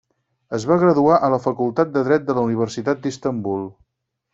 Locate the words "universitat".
2.49-3.05